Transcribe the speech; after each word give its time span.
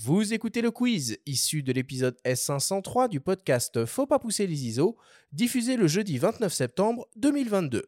Vous 0.00 0.32
écoutez 0.32 0.62
le 0.62 0.70
quiz 0.70 1.18
issu 1.26 1.64
de 1.64 1.72
l'épisode 1.72 2.16
S503 2.24 3.08
du 3.08 3.18
podcast 3.18 3.84
Faut 3.84 4.06
pas 4.06 4.20
pousser 4.20 4.46
les 4.46 4.66
ISO, 4.66 4.96
diffusé 5.32 5.76
le 5.76 5.88
jeudi 5.88 6.18
29 6.18 6.52
septembre 6.52 7.08
2022. 7.16 7.84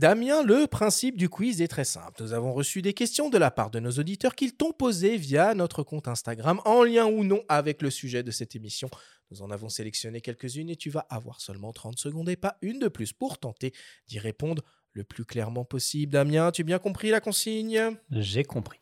Damien, 0.00 0.42
le 0.42 0.66
principe 0.66 1.18
du 1.18 1.28
quiz 1.28 1.60
est 1.60 1.68
très 1.68 1.84
simple. 1.84 2.22
Nous 2.22 2.32
avons 2.32 2.54
reçu 2.54 2.80
des 2.80 2.94
questions 2.94 3.28
de 3.28 3.36
la 3.36 3.50
part 3.50 3.70
de 3.70 3.80
nos 3.80 3.90
auditeurs 3.90 4.34
qu'ils 4.34 4.54
t'ont 4.54 4.72
posées 4.72 5.18
via 5.18 5.52
notre 5.52 5.82
compte 5.82 6.08
Instagram, 6.08 6.58
en 6.64 6.84
lien 6.84 7.04
ou 7.04 7.22
non 7.22 7.42
avec 7.50 7.82
le 7.82 7.90
sujet 7.90 8.22
de 8.22 8.30
cette 8.30 8.56
émission. 8.56 8.88
Nous 9.30 9.42
en 9.42 9.50
avons 9.50 9.68
sélectionné 9.68 10.22
quelques-unes 10.22 10.70
et 10.70 10.76
tu 10.76 10.88
vas 10.88 11.06
avoir 11.10 11.42
seulement 11.42 11.70
30 11.74 11.98
secondes 11.98 12.30
et 12.30 12.36
pas 12.36 12.56
une 12.62 12.78
de 12.78 12.88
plus 12.88 13.12
pour 13.12 13.36
tenter 13.36 13.74
d'y 14.08 14.18
répondre 14.18 14.62
le 14.94 15.04
plus 15.04 15.26
clairement 15.26 15.66
possible. 15.66 16.12
Damien, 16.12 16.50
tu 16.50 16.62
as 16.62 16.64
bien 16.64 16.78
compris 16.78 17.10
la 17.10 17.20
consigne? 17.20 17.98
J'ai 18.10 18.44
compris. 18.44 18.78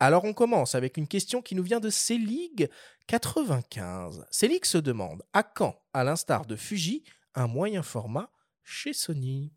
Alors 0.00 0.24
on 0.24 0.34
commence 0.34 0.74
avec 0.74 0.98
une 0.98 1.08
question 1.08 1.40
qui 1.40 1.54
nous 1.54 1.62
vient 1.62 1.80
de 1.80 1.88
Célig 1.88 2.68
95. 3.06 4.26
Célig 4.30 4.66
se 4.66 4.76
demande 4.76 5.22
à 5.32 5.44
quand, 5.44 5.80
à 5.94 6.04
l'instar 6.04 6.44
de 6.44 6.56
Fuji, 6.56 7.04
un 7.34 7.46
moyen 7.46 7.82
format 7.82 8.30
chez 8.64 8.92
Sony? 8.92 9.50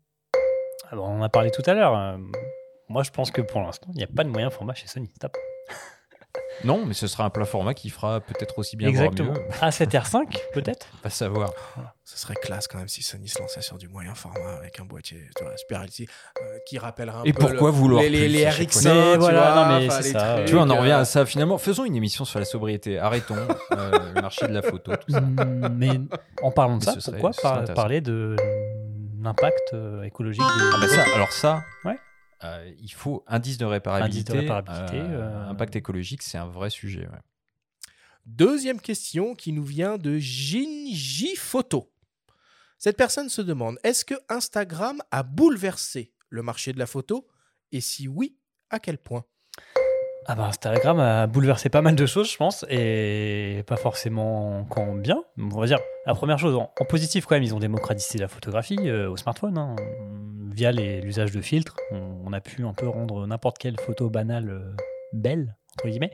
Bon, 0.96 1.02
on 1.06 1.20
en 1.20 1.22
a 1.22 1.28
parlé 1.28 1.50
tout 1.50 1.62
à 1.66 1.74
l'heure. 1.74 1.96
euh, 1.96 2.16
Moi, 2.88 3.02
je 3.02 3.10
pense 3.10 3.30
que 3.30 3.40
pour 3.42 3.60
l'instant, 3.60 3.88
il 3.94 3.98
n'y 3.98 4.04
a 4.04 4.08
pas 4.08 4.24
de 4.24 4.28
moyen 4.28 4.50
format 4.50 4.74
chez 4.74 4.86
Sony. 4.86 5.10
Stop. 5.16 5.36
Non, 6.64 6.84
mais 6.86 6.94
ce 6.94 7.06
sera 7.08 7.24
un 7.24 7.30
plat 7.30 7.44
format 7.44 7.74
qui 7.74 7.90
fera 7.90 8.20
peut-être 8.20 8.58
aussi 8.58 8.76
bien 8.76 8.88
Exactement. 8.88 9.32
mieux. 9.32 9.40
A7R5, 9.60 10.36
peut-être 10.54 10.86
Pas 11.02 11.10
savoir. 11.10 11.50
Ce 12.04 12.16
serait 12.18 12.34
classe 12.36 12.68
quand 12.68 12.78
même 12.78 12.88
si 12.88 13.02
Sony 13.02 13.26
se 13.28 13.38
lançait 13.40 13.60
sur 13.62 13.78
du 13.78 13.88
moyen 13.88 14.14
format 14.14 14.56
avec 14.58 14.78
un 14.78 14.84
boîtier 14.84 15.18
tu 15.36 15.44
vois, 15.44 15.56
Super 15.56 15.80
euh, 15.82 15.84
qui 16.66 16.78
rappellerait 16.78 17.18
un 17.18 17.24
Et 17.24 17.32
peu 17.32 17.40
pourquoi 17.40 17.68
le- 17.70 17.76
vouloir 17.76 18.02
les, 18.02 18.10
les, 18.10 18.18
plus 18.20 18.28
les 18.28 18.46
à 18.46 18.50
chaque 18.50 18.68
RX1, 18.68 18.82
fois 18.82 18.92
Mais 18.94 19.12
tu 19.14 19.18
voilà, 19.18 19.52
vois, 19.52 19.64
non, 19.64 19.78
mais 19.80 19.90
c'est 19.90 20.02
les 20.04 20.10
ça. 20.10 20.34
trucs, 20.36 20.46
Tu 20.46 20.54
vois, 20.54 20.62
on 20.62 20.70
en 20.70 20.78
revient 20.78 20.90
euh, 20.92 20.98
à 21.00 21.04
ça. 21.04 21.26
Finalement, 21.26 21.58
faisons 21.58 21.84
une 21.84 21.96
émission 21.96 22.24
sur 22.24 22.38
la 22.38 22.44
sobriété. 22.44 22.98
Arrêtons 22.98 23.34
euh, 23.72 23.90
le 24.14 24.20
marché 24.22 24.46
de 24.46 24.52
la 24.54 24.62
photo. 24.62 24.92
Tout 24.96 25.12
ça. 25.12 25.20
Mais 25.72 26.00
en 26.42 26.50
parlant 26.52 26.78
de 26.78 26.84
Mais 26.86 27.00
ça, 27.00 27.10
pourquoi 27.12 27.30
par- 27.42 27.64
parler 27.74 28.00
de 28.00 28.36
l'impact 29.22 29.72
euh, 29.74 30.02
écologique 30.02 30.42
des 30.42 30.64
Ah 30.74 30.78
bah 30.80 30.88
ça, 30.88 31.04
alors 31.14 31.32
ça, 31.32 31.64
Ouais. 31.84 31.98
euh, 32.44 32.72
il 32.78 32.92
faut 32.92 33.24
indice 33.26 33.58
de 33.58 33.64
réparabilité. 33.64 34.20
Indice 34.32 34.34
de 34.34 34.38
réparabilité, 34.40 34.98
euh, 35.00 35.48
Impact 35.48 35.76
écologique, 35.76 36.22
c'est 36.22 36.38
un 36.38 36.46
vrai 36.48 36.70
sujet. 36.70 37.06
ouais. 37.06 37.20
Deuxième 38.26 38.80
question 38.80 39.34
qui 39.34 39.52
nous 39.52 39.64
vient 39.64 39.98
de 39.98 40.16
Jinji 40.18 41.34
Photo. 41.36 41.92
Cette 42.78 42.96
personne 42.96 43.28
se 43.28 43.42
demande 43.42 43.78
est-ce 43.84 44.04
que 44.04 44.14
Instagram 44.28 45.00
a 45.10 45.22
bouleversé 45.22 46.12
le 46.28 46.42
marché 46.42 46.72
de 46.72 46.78
la 46.78 46.86
photo? 46.86 47.28
Et 47.72 47.80
si 47.80 48.08
oui, 48.08 48.36
à 48.70 48.78
quel 48.78 48.98
point? 48.98 49.24
Ah 50.26 50.36
bah 50.36 50.46
Instagram 50.46 51.00
a 51.00 51.26
bouleversé 51.26 51.68
pas 51.68 51.82
mal 51.82 51.96
de 51.96 52.06
choses, 52.06 52.30
je 52.30 52.36
pense, 52.36 52.64
et 52.70 53.64
pas 53.66 53.76
forcément 53.76 54.64
qu'en 54.66 54.94
bien. 54.94 55.24
On 55.36 55.48
va 55.58 55.66
dire, 55.66 55.80
la 56.06 56.14
première 56.14 56.38
chose, 56.38 56.54
en, 56.54 56.70
positif 56.88 57.26
quand 57.26 57.34
même, 57.34 57.42
ils 57.42 57.54
ont 57.54 57.58
démocratisé 57.58 58.18
la 58.18 58.28
photographie 58.28 58.78
euh, 58.88 59.10
au 59.10 59.16
smartphone. 59.16 59.58
hein. 59.58 59.74
Via 60.54 60.70
l'usage 60.70 61.32
de 61.32 61.40
filtres, 61.40 61.76
on, 61.90 62.32
a 62.32 62.40
pu 62.40 62.64
un 62.64 62.74
peu 62.74 62.86
rendre 62.86 63.26
n'importe 63.26 63.58
quelle 63.58 63.80
photo 63.80 64.10
banale 64.10 64.50
euh, 64.50 64.76
belle, 65.12 65.56
entre 65.74 65.88
guillemets. 65.88 66.12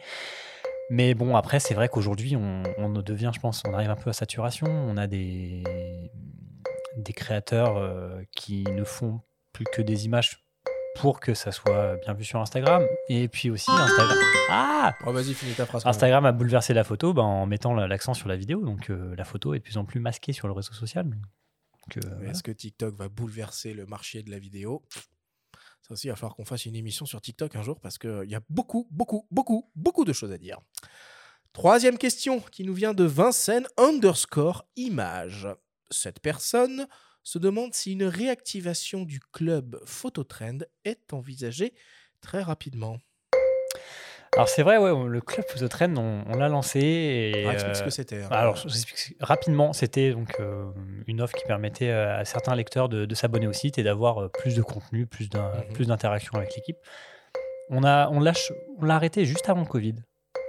Mais 0.91 1.13
bon, 1.13 1.37
après, 1.37 1.61
c'est 1.61 1.75
vrai 1.75 1.89
qu'aujourd'hui, 1.89 2.35
on, 2.35 2.89
devient, 3.03 3.33
je 3.35 3.41
pense, 3.41 3.63
on 3.69 3.75
arrive 3.75 3.91
un 3.91 3.97
peu 3.97 4.09
à 4.09 4.15
saturation. 4.15 4.69
On 4.69 4.97
a 4.97 5.07
des, 5.07 5.63
des 6.97 7.13
créateurs 7.13 7.77
euh, 7.77 8.23
qui 8.35 8.65
ne 8.65 8.85
font 8.85 9.21
plus 9.53 9.67
que 9.67 9.83
des 9.83 10.07
images 10.07 10.48
pour 11.01 11.21
que 11.21 11.35
ça 11.35 11.53
soit 11.53 11.97
bien 11.99 12.15
vu 12.15 12.25
sur 12.25 12.41
Instagram. 12.41 12.83
Et 13.09 13.29
puis 13.29 13.51
aussi, 13.51 13.71
Instagram. 13.71 14.19
Ah 14.51 14.95
Oh, 15.07 15.13
Vas-y, 15.13 15.35
finis 15.35 15.55
ta 15.55 15.67
phrase. 15.67 15.87
Instagram 15.87 16.25
a 16.27 16.33
bouleversé 16.33 16.75
la 16.75 16.85
photo 16.85 17.13
bah, 17.13 17.23
en 17.23 17.47
mettant 17.47 17.75
la- 17.75 17.87
l'accent 17.87 18.15
sur 18.15 18.29
la 18.29 18.37
vidéo. 18.37 18.65
Donc 18.65 18.91
euh, 18.91 19.15
la 19.17 19.25
photo 19.25 19.55
est 19.55 19.59
de 19.59 19.65
plus 19.65 19.77
en 19.77 19.85
plus 19.85 20.01
masquée 20.01 20.33
sur 20.33 20.47
le 20.49 20.53
réseau 20.55 20.73
social. 20.73 21.07
Euh, 21.97 22.01
voilà. 22.17 22.31
Est-ce 22.31 22.43
que 22.43 22.51
TikTok 22.53 22.95
va 22.97 23.09
bouleverser 23.09 23.73
le 23.75 23.87
marché 23.87 24.23
de 24.23 24.31
la 24.31 24.39
vidéo? 24.39 24.85
Ça 25.83 25.95
aussi, 25.95 26.07
il 26.07 26.11
va 26.11 26.17
falloir 26.17 26.37
qu'on 26.37 26.45
fasse 26.45 26.67
une 26.67 26.77
émission 26.77 27.07
sur 27.07 27.21
TikTok 27.21 27.57
un 27.57 27.63
jour 27.63 27.81
parce 27.81 27.97
qu'il 27.99 28.27
y 28.29 28.35
a 28.35 28.41
beaucoup, 28.51 28.87
beaucoup, 28.91 29.27
beaucoup, 29.31 29.71
beaucoup 29.75 30.05
de 30.05 30.13
choses 30.13 30.33
à 30.33 30.39
dire. 30.39 30.59
Troisième 31.55 31.97
question 31.97 32.41
qui 32.41 32.63
nous 32.65 32.75
vient 32.75 32.93
de 32.93 33.05
Vincennes 33.05 33.67
underscore 33.79 34.67
image. 34.77 35.49
Cette 35.91 36.21
personne 36.21 36.87
se 37.29 37.39
demande 37.39 37.75
si 37.75 37.93
une 37.93 38.05
réactivation 38.05 39.03
du 39.05 39.21
club 39.21 39.79
Phototrend 39.85 40.61
est 40.87 41.13
envisagée 41.13 41.75
très 42.23 42.43
rapidement. 42.43 42.97
Alors 44.35 44.49
c'est 44.49 44.63
vrai, 44.63 44.79
ouais, 44.79 44.91
le 45.09 45.21
club 45.21 45.45
Phototrend, 45.49 45.95
on, 45.99 46.25
on 46.27 46.37
l'a 46.39 46.49
lancé. 46.49 46.81
Et, 46.81 47.45
Ah, 47.47 47.53
explique 47.53 47.77
ce 47.77 47.83
euh, 47.83 47.85
que 47.85 47.91
c'était. 47.91 48.23
hein. 48.23 48.29
Alors, 48.31 48.57
je 48.57 48.63
vous 48.69 48.75
explique 48.75 49.17
rapidement, 49.21 49.75
c'était 49.75 50.13
donc 50.13 50.37
euh, 50.41 50.71
une 51.07 51.21
offre 51.21 51.35
qui 51.37 51.45
permettait 51.45 51.91
euh, 51.91 52.19
à 52.19 52.25
certains 52.25 52.55
lecteurs 52.55 52.89
de, 52.89 53.05
de 53.05 53.15
s'abonner 53.15 53.47
au 53.47 53.53
site 53.53 53.77
et 53.79 53.83
d'avoir 53.83 54.23
euh, 54.23 54.29
plus 54.29 54.55
de 54.55 54.63
contenu, 54.63 55.07
plus 55.07 55.29
Mhm. 55.35 55.85
d'interaction 55.87 56.33
avec 56.35 56.55
l'équipe. 56.57 56.79
On 57.69 57.85
a, 57.85 58.09
on 58.09 58.21
l'a, 58.21 58.33
on 58.79 58.85
l'a 58.87 58.95
arrêté 58.95 59.27
juste 59.27 59.49
avant 59.51 59.61
le 59.61 59.67
Covid. 59.67 59.97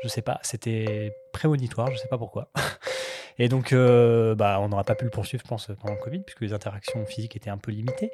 Je 0.04 0.08
sais 0.08 0.22
pas, 0.22 0.40
c'était 0.44 1.12
prémonitoire, 1.34 1.92
je 1.92 1.98
sais 1.98 2.08
pas 2.08 2.18
pourquoi. 2.18 2.52
Et 3.40 3.48
donc, 3.48 3.72
euh, 3.74 4.36
bah, 4.36 4.60
on 4.62 4.70
n'aura 4.70 4.84
pas 4.84 4.96
pu 4.96 5.06
le 5.06 5.10
poursuivre, 5.12 5.42
je 5.44 5.48
pense, 5.50 5.68
pendant 5.82 5.94
le 5.96 6.00
Covid, 6.02 6.20
puisque 6.20 6.42
les 6.42 6.54
interactions 6.54 7.06
physiques 7.06 7.36
étaient 7.36 7.50
un 7.50 7.58
peu 7.58 7.72
limitées. 7.72 8.12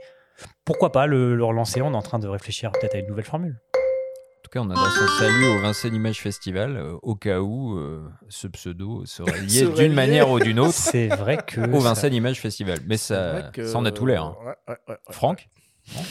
Pourquoi 0.65 0.91
pas 0.91 1.07
le, 1.07 1.35
le 1.35 1.43
relancer? 1.43 1.81
On 1.81 1.91
est 1.93 1.95
en 1.95 2.01
train 2.01 2.19
de 2.19 2.27
réfléchir 2.27 2.71
peut-être 2.71 2.95
à 2.95 2.99
une 2.99 3.07
nouvelle 3.07 3.25
formule. 3.25 3.59
En 3.73 4.41
tout 4.43 4.49
cas, 4.51 4.59
on 4.59 4.69
adresse 4.69 4.97
un 5.01 5.19
salut 5.19 5.45
au 5.47 5.61
Vincennes 5.61 5.95
Image 5.95 6.21
Festival, 6.21 6.77
euh, 6.77 6.93
au 7.01 7.15
cas 7.15 7.39
où 7.39 7.75
euh, 7.79 8.07
ce 8.29 8.47
pseudo 8.47 9.03
serait 9.07 9.41
lié 9.41 9.61
Serait 9.61 9.73
d'une 9.73 9.89
lié. 9.89 9.95
manière 9.95 10.29
ou 10.29 10.39
d'une 10.39 10.59
autre 10.59 10.73
C'est 10.73 11.07
vrai 11.07 11.37
que. 11.37 11.61
au 11.61 11.79
ça- 11.81 11.89
Vincennes 11.89 12.13
Image 12.13 12.39
Festival. 12.39 12.77
Mais 12.85 12.97
C'est 12.97 13.15
ça, 13.15 13.31
vrai 13.31 13.49
que- 13.51 13.65
ça 13.65 13.77
en 13.79 13.85
a 13.85 13.91
tout 13.91 14.05
l'air. 14.05 14.23
hein. 14.23 14.35
Ouais, 14.41 14.45
ouais, 14.67 14.75
ouais, 14.89 14.93
ouais. 14.93 14.97
Franck? 15.09 15.49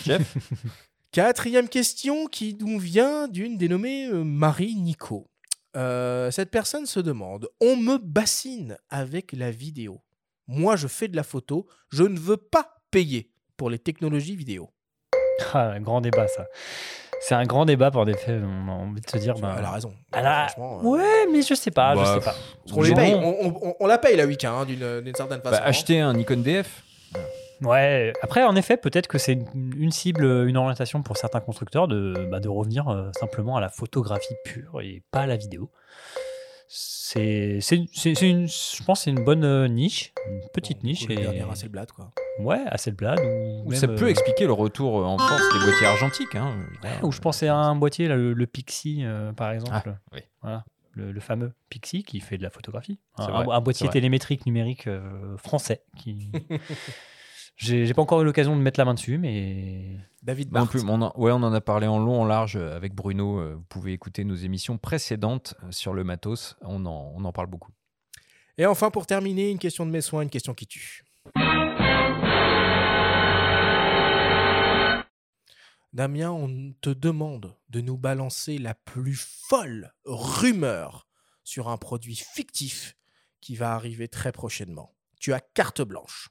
Jeff? 0.04 0.36
Quatrième 1.12 1.68
question 1.68 2.26
qui 2.26 2.56
nous 2.60 2.80
vient 2.80 3.28
d'une 3.28 3.56
dénommée 3.56 4.08
euh, 4.08 4.24
Marie 4.24 4.74
Nico. 4.74 5.28
Euh, 5.76 6.30
cette 6.30 6.50
personne 6.50 6.86
se 6.86 7.00
demande 7.00 7.48
On 7.60 7.76
me 7.76 7.98
bassine 7.98 8.76
avec 8.90 9.32
la 9.32 9.50
vidéo. 9.50 10.00
Moi, 10.46 10.76
je 10.76 10.86
fais 10.88 11.08
de 11.08 11.16
la 11.16 11.22
photo. 11.22 11.66
Je 11.90 12.04
ne 12.04 12.18
veux 12.18 12.36
pas 12.36 12.76
payer 12.90 13.30
pour 13.56 13.70
les 13.70 13.78
technologies 13.78 14.36
vidéo. 14.36 14.70
Ah, 15.52 15.70
un 15.70 15.80
grand 15.80 16.00
débat, 16.00 16.28
ça. 16.28 16.46
C'est 17.20 17.34
un 17.34 17.44
grand 17.44 17.64
débat, 17.64 17.90
pour 17.90 18.04
des 18.04 18.14
faits. 18.14 18.42
On 18.44 18.68
a 18.68 18.72
envie 18.72 19.00
de 19.00 19.08
se 19.10 19.16
dire. 19.16 19.34
ben, 19.36 19.54
Elle 19.58 19.64
a 19.64 19.70
raison. 19.70 19.94
elle 20.12 20.26
a- 20.26 20.48
Franchement, 20.48 20.80
euh, 20.80 20.82
Ouais, 20.88 21.26
mais 21.32 21.40
je 21.42 21.54
sais 21.54 21.70
pas, 21.70 21.94
Bah, 21.94 22.04
je 22.04 22.20
sais 22.20 22.24
pas. 22.24 22.82
les 22.82 22.94
paye. 22.94 23.14
On, 23.14 23.46
on- 23.46 23.58
on- 23.70 23.74
on 23.80 23.86
la 23.86 23.98
paye 23.98 24.16
la 24.16 24.26
week 24.26 24.44
hein, 24.44 24.64
d'une 24.66 25.00
d'une 25.00 25.14
certaine 25.14 25.40
façon. 25.40 25.56
Bah, 25.56 25.64
acheter 25.64 26.00
un 26.00 26.12
Nikon 26.12 26.36
DF 26.42 26.82
Ouais, 27.62 28.12
après, 28.22 28.42
en 28.44 28.56
effet, 28.56 28.76
peut-être 28.76 29.06
que 29.06 29.18
c'est 29.18 29.38
une, 29.54 29.90
cible, 29.90 30.24
une 30.46 30.56
orientation 30.56 31.02
pour 31.02 31.16
certains 31.16 31.40
constructeurs 31.40 31.88
de, 31.88 32.28
bah, 32.30 32.40
de 32.40 32.48
revenir 32.48 32.88
euh, 32.88 33.10
simplement 33.18 33.56
à 33.56 33.60
la 33.60 33.68
photographie 33.68 34.34
pure 34.44 34.80
et 34.80 35.02
pas 35.10 35.20
à 35.22 35.26
la 35.26 35.36
vidéo. 35.36 35.70
C'est, 36.68 37.58
c'est, 37.60 37.84
c'est- 37.92 38.14
c'est 38.14 38.28
une, 38.30 38.48
je 38.48 38.82
pense 38.84 39.00
que 39.00 39.04
c'est 39.04 39.10
une 39.10 39.22
bonne 39.24 39.44
euh, 39.44 39.68
niche, 39.68 40.12
une 40.28 40.40
petite 40.52 40.82
niche. 40.82 41.04
Et, 41.08 41.14
dernier 41.14 41.42
Hasselblad, 41.48 41.92
quoi. 41.92 42.10
ouais, 42.40 42.60
Hasselblad. 42.66 43.20
Ou 43.64 43.72
Ça 43.72 43.86
peut 43.86 44.06
euh, 44.06 44.08
expliquer 44.08 44.46
le 44.46 44.52
retour 44.52 44.94
en 45.06 45.18
force 45.18 45.42
des 45.52 45.64
boîtiers 45.64 45.86
argentiques. 45.86 46.34
Hein. 46.34 46.56
ouais, 46.82 46.90
ou 47.02 47.12
je 47.12 47.20
pensais 47.20 47.48
à 47.48 47.56
un 47.56 47.76
boîtier, 47.76 48.08
là, 48.08 48.16
le, 48.16 48.32
le 48.32 48.46
Pixie, 48.46 49.02
euh, 49.04 49.32
par 49.32 49.52
exemple. 49.52 49.92
Ah, 49.94 49.98
oui. 50.12 50.20
Voilà. 50.42 50.64
Le, 50.92 51.12
le 51.12 51.20
fameux 51.20 51.52
Pixie 51.70 52.02
qui 52.04 52.20
fait 52.20 52.38
de 52.38 52.42
la 52.42 52.50
photographie. 52.50 52.98
Un, 53.18 53.26
vrai, 53.28 53.44
un- 53.46 53.50
un 53.50 53.60
boîtier 53.60 53.88
télémétrique 53.88 54.46
numérique 54.46 54.86
euh, 54.86 55.36
français. 55.36 55.82
Qui... 55.98 56.30
j'ai, 57.56 57.92
pas 57.94 58.02
encore 58.02 58.20
eu 58.20 58.24
l'occasion 58.24 58.56
de 58.56 58.60
mettre 58.62 58.80
la 58.80 58.84
main 58.84 58.94
dessus, 58.94 59.16
mais 59.18 59.96
David 60.22 60.50
Moi 60.50 60.60
non 60.60 60.64
Barthes. 60.66 60.70
plus, 60.80 60.84
on 60.88 61.02
en, 61.02 61.12
ouais, 61.16 61.30
on 61.32 61.36
en 61.42 61.52
a 61.52 61.60
parlé 61.60 61.86
en 61.86 61.98
long, 61.98 62.20
en 62.22 62.24
large 62.24 62.56
euh, 62.56 62.74
avec 62.76 62.94
Bruno. 62.94 63.38
euh, 63.38 63.54
Vous 63.54 63.64
pouvez 63.64 63.92
écouter 63.92 64.24
nos 64.24 64.34
émissions 64.34 64.76
précédentes 64.78 65.54
euh, 65.62 65.70
sur 65.70 65.94
le 65.94 66.02
matos. 66.04 66.56
On 66.62 66.84
en, 66.86 67.12
on 67.14 67.24
en 67.24 67.32
parle 67.32 67.46
beaucoup. 67.46 67.70
Et 68.58 68.66
enfin, 68.66 68.90
pour 68.90 69.06
terminer, 69.06 69.50
une 69.50 69.58
question 69.58 69.86
de 69.86 69.90
mes 69.90 70.00
soins, 70.00 70.22
une 70.22 70.30
question 70.30 70.54
qui 70.54 70.66
tue. 70.66 71.04
Damien, 75.92 76.30
on 76.32 76.72
te 76.80 76.90
demande 76.90 77.56
de 77.68 77.80
nous 77.80 77.96
balancer 77.96 78.58
la 78.58 78.74
plus 78.74 79.14
folle 79.48 79.92
rumeur 80.04 81.06
sur 81.44 81.68
un 81.68 81.76
produit 81.76 82.16
fictif 82.16 82.96
qui 83.40 83.54
va 83.54 83.74
arriver 83.74 84.08
très 84.08 84.32
prochainement. 84.32 84.96
Tu 85.20 85.32
as 85.32 85.40
carte 85.40 85.82
blanche. 85.82 86.30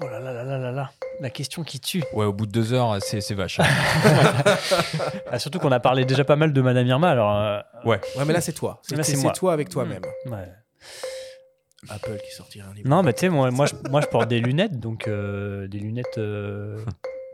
Oh 0.00 0.06
là 0.08 0.18
là 0.18 0.32
là 0.32 0.42
là 0.42 0.58
là 0.58 0.72
là, 0.72 0.90
la 1.20 1.30
question 1.30 1.62
qui 1.62 1.78
tue. 1.78 2.02
Ouais, 2.12 2.24
au 2.24 2.32
bout 2.32 2.46
de 2.46 2.50
deux 2.52 2.72
heures, 2.72 2.96
c'est 3.00 3.20
c'est 3.20 3.34
vache. 3.34 3.60
hein. 3.60 3.64
Ah, 5.30 5.38
surtout 5.38 5.58
qu'on 5.60 5.70
a 5.72 5.80
parlé 5.80 6.04
déjà 6.04 6.24
pas 6.24 6.36
mal 6.36 6.52
de 6.52 6.60
Madame 6.60 6.86
Irma, 6.86 7.10
alors. 7.10 7.34
euh, 7.36 7.58
ouais. 7.84 8.00
Ouais, 8.16 8.24
mais 8.26 8.32
là, 8.32 8.40
c'est 8.40 8.52
toi. 8.52 8.80
C'est 8.82 8.96
Là, 8.96 9.02
c'est 9.04 9.14
c'est 9.16 9.22
moi. 9.22 9.32
toi 9.32 9.52
avec 9.52 9.68
toi-même. 9.68 10.02
ouais. 10.26 10.48
Apple 11.90 12.16
qui 12.28 12.34
sortirait 12.34 12.66
un 12.68 12.74
livre. 12.74 12.88
Non, 12.88 13.02
mais 13.02 13.12
tu 13.12 13.20
sais, 13.20 13.28
moi, 13.28 13.50
moi, 13.50 13.66
je, 13.66 13.74
moi, 13.90 14.00
je 14.00 14.06
porte 14.06 14.28
des 14.28 14.40
lunettes, 14.40 14.78
donc 14.80 15.06
euh, 15.06 15.68
des 15.68 15.78
lunettes 15.78 16.18
euh, 16.18 16.78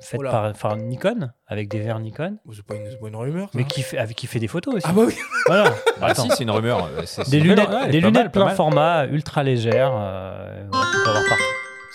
faites 0.03 0.21
Oh 0.21 0.29
par, 0.29 0.53
par 0.55 0.77
Nikon, 0.77 1.31
avec 1.47 1.69
des 1.69 1.79
verres 1.81 2.01
Nikon, 2.01 2.37
Oh, 2.47 2.53
C'est 2.53 2.65
pas, 2.65 2.75
une- 2.75 2.91
c'est 2.91 2.99
pas 3.01 3.09
une 3.09 3.17
rumeur. 3.17 3.45
ça. 3.47 3.51
mais 3.59 3.65
qui 3.65 3.83
fait, 3.83 3.97
avec, 3.99 4.17
qui 4.17 4.27
fait 4.27 4.39
des 4.41 4.49
photos 4.49 4.75
aussi. 4.75 4.87
Ah 4.89 4.93
bah 4.93 5.03
oui. 5.07 5.15
Voilà. 5.47 5.73
Ah 6.01 6.07
Attends. 6.07 6.25
si, 6.25 6.31
c'est 6.31 6.43
une 6.43 6.51
rumeur. 6.51 6.85
euh, 6.85 7.03
c'est- 7.07 7.25
c'est 7.25 7.31
Des 7.31 7.39
une 7.39 7.45
lunettes, 7.45 7.69
des 7.71 7.75
pas 7.75 7.87
lunettes 7.87 8.13
mal, 8.15 8.25
pas 8.25 8.31
plein 8.31 8.45
mal. 8.47 8.57
format, 8.57 9.07
ultra 9.07 9.43
légères, 9.45 9.93
euh, 9.95 10.65
qu'on 10.65 10.71
peut 11.05 11.09
avoir 11.11 11.23
partout. 11.29 11.45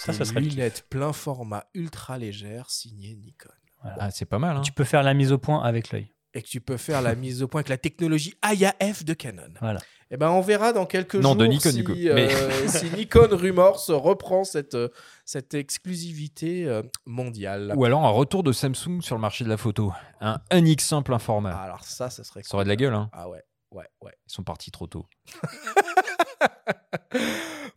Ça, 0.06 0.14
ça 0.14 0.26
serait 0.26 0.42
kiff. 0.42 0.84
plein 0.90 1.14
format 1.14 1.66
ultra 1.74 2.18
légères 2.18 2.70
signées 2.70 3.16
Nikon. 3.16 3.50
Ah, 3.84 4.12
c'est 4.12 4.26
pas 4.26 4.40
mal. 4.40 4.58
Hein. 4.58 4.62
Tu 4.62 4.72
peux 4.72 4.84
faire 4.84 5.04
la 5.04 5.14
mise 5.14 5.32
au 5.32 5.38
point 5.38 5.64
avec 5.64 5.92
l'œil. 5.92 6.12
Et 6.34 6.42
que 6.42 6.48
tu 6.48 6.60
peux 6.60 6.78
faire 6.78 7.02
la 7.02 7.16
mise 7.16 7.42
au 7.44 7.48
point 7.48 7.60
avec 7.60 7.70
la 7.70 7.78
technologie 7.78 8.36
IAF 8.44 9.06
de 9.06 9.14
Canon. 9.14 9.54
Voilà. 9.62 9.80
Et 10.12 10.18
ben 10.18 10.30
on 10.30 10.42
verra 10.42 10.72
dans 10.74 10.86
quelques 10.86 11.16
Non, 11.16 11.30
jours 11.30 11.36
de 11.38 11.46
Nikon, 11.48 11.72
si, 11.72 11.78
du 11.78 11.84
coup. 11.84 11.94
euh, 11.94 12.30
si 12.68 12.90
Nikon 12.92 13.30
Rumors 13.32 13.86
reprend 13.88 14.44
cette, 14.44 14.76
euh, 14.76 14.90
cette 15.24 15.54
exclusivité 15.54 16.66
euh, 16.68 16.84
mondiale. 17.06 17.74
Ou 17.76 17.86
alors 17.86 18.06
un 18.06 18.10
retour 18.10 18.44
de 18.44 18.52
Samsung 18.52 19.02
sur 19.02 19.16
le 19.16 19.22
marché 19.22 19.44
de 19.44 19.50
la 19.50 19.58
photo. 19.58 19.94
Un 20.22 20.40
1x1 20.52 21.04
plein 21.04 21.20
format. 21.20 21.56
Ah, 21.56 21.64
alors 21.64 21.84
ça, 21.84 22.10
ça 22.10 22.24
serait 22.24 22.44
Ça 22.44 22.56
aurait 22.56 22.66
de 22.66 22.70
la 22.70 22.76
gueule. 22.76 22.94
Hein. 22.94 23.10
Ah 23.14 23.30
ouais, 23.30 23.42
ouais, 23.72 23.88
ouais. 24.02 24.14
Ils 24.28 24.34
sont 24.34 24.44
partis 24.44 24.72
trop 24.72 24.88
tôt. 24.88 25.08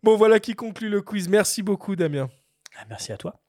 Bon, 0.02 0.16
voilà 0.16 0.40
qui 0.40 0.54
conclut 0.54 0.88
le 0.88 1.02
quiz. 1.02 1.28
Merci 1.28 1.62
beaucoup, 1.62 1.96
Damien. 1.96 2.28
Ah, 2.78 2.84
Merci 2.88 3.12
à 3.12 3.16
toi. 3.16 3.40